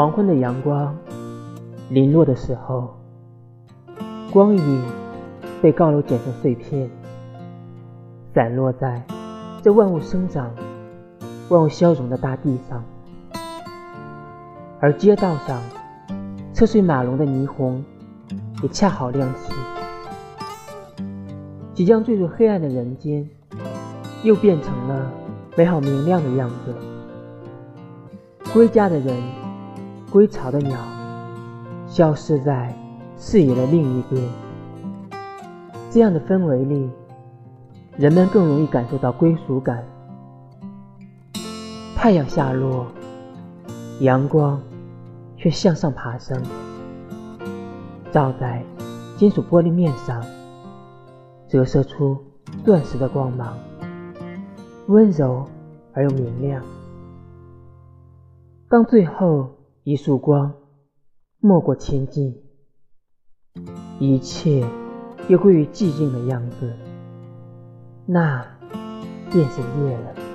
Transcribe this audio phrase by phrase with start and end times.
[0.00, 0.96] 黄昏的阳光
[1.90, 2.88] 零落的时候，
[4.32, 4.82] 光影
[5.60, 6.88] 被高楼剪成碎片，
[8.32, 9.04] 散落在
[9.60, 10.50] 这万物生长、
[11.50, 12.82] 万物消融的大地上，
[14.80, 15.60] 而街道上
[16.54, 17.84] 车水马龙的霓虹
[18.62, 19.52] 也恰好亮起，
[21.74, 23.28] 即将坠入黑暗的人间，
[24.22, 25.12] 又变成了
[25.58, 26.74] 美好明亮的样子。
[28.54, 29.14] 归家的人，
[30.10, 30.76] 归巢的鸟，
[31.86, 32.74] 消失在
[33.16, 34.20] 视野的另一边。
[35.88, 36.90] 这样的氛围里，
[37.96, 39.84] 人们更容易感受到归属感。
[41.94, 42.86] 太阳下落，
[44.00, 44.60] 阳光
[45.36, 46.42] 却向上爬升，
[48.10, 48.64] 照在
[49.16, 50.24] 金属玻璃面上，
[51.46, 52.18] 折射出
[52.64, 53.56] 钻石的光芒，
[54.88, 55.46] 温柔
[55.92, 56.60] 而又明亮。
[58.68, 59.50] 当最后
[59.90, 60.54] 一束光
[61.40, 62.32] 没过千径，
[63.98, 64.64] 一切
[65.28, 66.72] 又归于寂静的样子，
[68.06, 68.40] 那
[69.32, 70.29] 便是夜了。